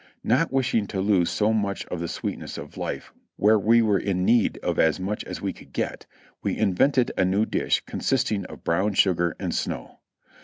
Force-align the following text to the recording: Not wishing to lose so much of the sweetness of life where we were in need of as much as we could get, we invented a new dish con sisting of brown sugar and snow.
Not 0.23 0.51
wishing 0.51 0.87
to 0.87 0.99
lose 0.99 1.29
so 1.29 1.53
much 1.53 1.85
of 1.85 1.99
the 1.99 2.07
sweetness 2.07 2.57
of 2.57 2.75
life 2.75 3.13
where 3.35 3.59
we 3.59 3.83
were 3.83 3.99
in 3.99 4.25
need 4.25 4.57
of 4.63 4.79
as 4.79 4.99
much 4.99 5.23
as 5.25 5.43
we 5.43 5.53
could 5.53 5.73
get, 5.73 6.07
we 6.41 6.57
invented 6.57 7.11
a 7.17 7.23
new 7.23 7.45
dish 7.45 7.83
con 7.85 7.99
sisting 7.99 8.43
of 8.45 8.63
brown 8.63 8.93
sugar 8.95 9.35
and 9.39 9.53
snow. 9.53 9.99